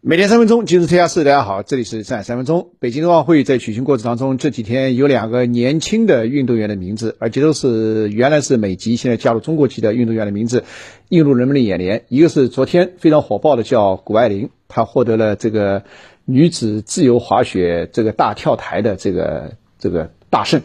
[0.00, 1.24] 每天三分钟，今日天下事。
[1.24, 2.70] 大家好，这里是上海三分钟。
[2.78, 10.62] 北京冬奥会在举行过程当中，这几天有两个年轻的运动员的名字，而且都是原来是美籍，现在加入中国籍的运动员的名字
[11.08, 12.04] 映入人们的眼帘。
[12.06, 15.82] 一个是昨天非常火爆的，叫谷爱凌，她获得了这个
[16.24, 20.62] 女子自由滑雪这个大跳台的这个这个大胜。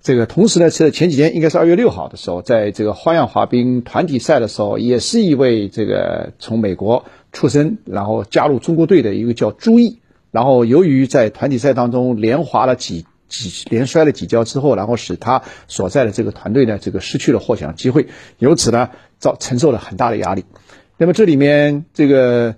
[0.00, 18.08] 这个同时呢，是前几天应该是二月六号的时候，在这个花样滑冰团体赛的时候，也是一位这个从美国出生，然后加入中国队的一个叫朱毅，然后由于在团体赛当中连滑了几几连摔了几跤之后，然后使他所在的这个团队呢，这个失去了获奖机会，
[18.38, 20.44] 由此呢，遭承受了很大的压力。
[20.98, 22.54] 那么这里面这个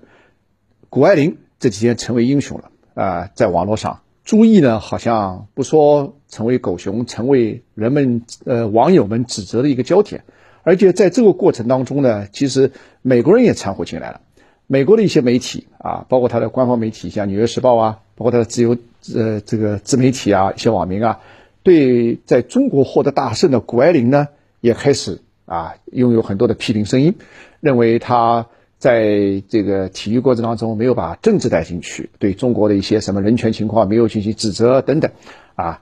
[0.90, 4.00] 谷爱凌这几天成为英雄了啊，在网络上。
[4.24, 10.24] 朱毅呢，好像不说成为狗熊，成为人们呃网友们指责的一个焦点，
[10.62, 12.72] 而且在这个过程当中呢，其实
[13.02, 14.22] 美国人也掺和进来了。
[14.66, 18.76] 美国的一些媒体啊，包括它的官方媒体，像《纽约时报》啊，包括它的自由
[19.14, 21.20] 呃这个自媒体啊，一些网民啊，
[21.62, 24.28] 对在中国获得大胜的谷爱凌呢，
[24.60, 27.14] 也开始啊拥有很多的批评声音，
[27.60, 28.46] 认为他。
[28.76, 35.10] 在这个体育过程当中，没有把政治带进去，对中国的一些什么人权情况没有进行指责等等，
[35.54, 35.80] 啊，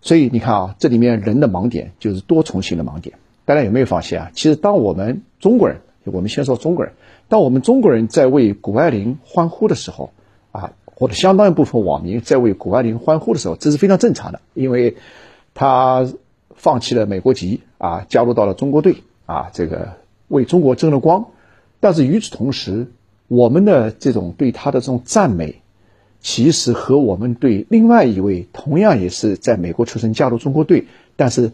[0.00, 3.18] 所以你看啊，这里面人的盲点就是多重性的盲点。
[3.44, 4.30] 大家有没有发现啊？
[4.32, 6.94] 其实当我们中国人，我们先说中国人，
[7.28, 10.12] 当我们中国人在为谷爱凌欢呼的时候，
[10.52, 14.96] 啊，或者相当一部分网民在为谷爱凌欢呼的时候，这是非常正常的，因为
[15.54, 16.08] 他
[16.54, 19.94] 放弃了美国籍啊，加入到了中国队啊，这个
[20.28, 21.26] 为中国争了光。
[21.80, 22.86] 但是与此同时，
[23.28, 25.60] 我们的这种对他的这种赞美，
[26.20, 31.52] 其实和我们对另外一位同样也是在美国出生、加入中国队，但是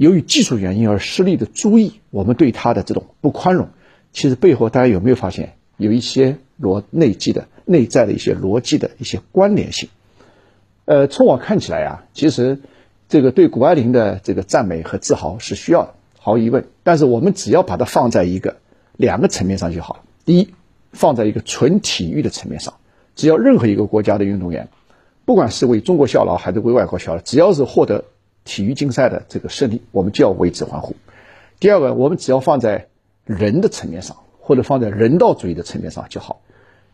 [0.00, 3.68] 由于技术原因而失利的朱毅，我们对他的这种不宽容，
[4.12, 9.90] 其实背后大家有没有发现有一些逻内记的内在的一些逻辑的一些关联性？
[10.86, 12.60] 呃，从我看起来啊，其实
[13.10, 16.64] 这个对谷爱凌的这个赞美和自豪是需要的，毫无疑问。
[16.82, 18.56] 但是我们只要把它放在一个。
[18.96, 20.00] 两个层面上就好了。
[20.26, 20.52] 第一，
[20.92, 22.74] 放在一个纯体育的层面上，
[23.16, 24.68] 只要任何一个国家的运动员，
[25.24, 28.04] 不管是为中国效劳还是为外国效劳，只要是获得
[28.44, 30.96] 体育竞赛的这个胜利，我们就要为之欢呼。
[31.58, 32.88] 第二个，我们只要放在
[33.24, 36.40] 人的层面上，或者放在人道主义的层面上就好。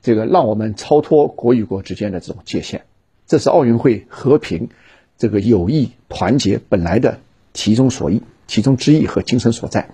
[0.03, 2.83] 这个让我们超脱国与国之间的这种界限，
[3.27, 4.69] 这是奥运会和平、
[5.19, 7.19] 这个友谊、团结本来的
[7.55, 9.89] 其中所意、其中之意和精神所在。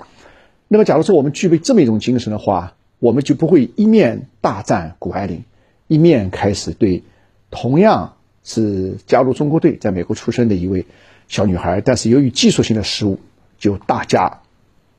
[0.68, 5.44] 那么，假如说我们具备这么一种精神的话，我们就不会一面大赞谷爱凌，
[5.86, 7.02] 一面开始对
[7.50, 10.86] 同样是加入中国队、在美国出生的一位
[11.32, 13.18] 小女孩，但是由于技术性的失误，
[13.58, 14.42] 就大加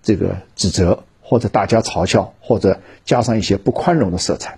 [0.02, 4.58] 这个指责，或者大家嘲笑，或者加上一些不宽容的色彩。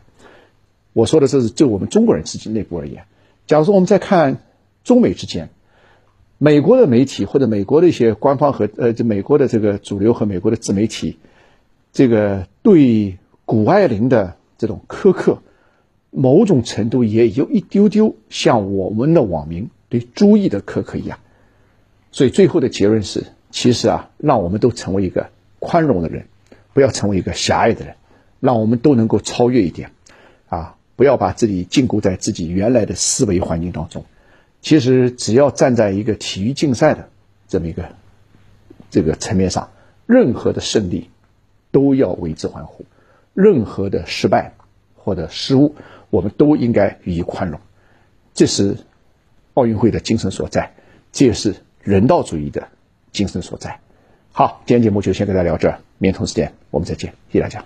[0.94, 3.04] 我说的这是就我们中国人自己内部而言。
[3.46, 4.38] 假如说我们再看
[4.86, 5.50] 中美之间。
[6.38, 11.18] 美国的媒体或者美国的一些官方和呃，这美国的这个主流和美国的自媒体，
[11.92, 15.40] 这个对谷爱凌的这种苛刻，
[16.12, 21.20] 某种程度也有一丢丢像我们的网民对朱毅的苛刻一样。
[22.16, 26.28] 所以最后的结论是，其实啊，让我们都成为一个宽容的人，
[26.72, 27.96] 不要成为一个狭隘的人，
[28.40, 29.92] 让我们都能够超越一点，
[30.48, 34.06] 啊，不要把自己禁锢在自己原来的思维环境当中。
[34.62, 37.10] 其实，只要站在一个体育竞赛的
[37.50, 37.90] 这么一个
[38.90, 39.72] 这个层面上，
[40.06, 41.10] 任何的胜利
[41.72, 42.86] 都要为之欢呼，
[43.34, 44.54] 任何的失败
[44.96, 45.76] 或者失误，
[46.10, 47.60] 我们都应该予以宽容。
[48.34, 48.78] 这是
[49.54, 50.76] 奥运会的精神所在，
[51.12, 52.68] 这也是人道主义的
[53.12, 53.80] 精神所在。
[54.32, 57.64] 好，今天节目就先跟大家聊这儿，明天同时间我们再见，谢谢大家。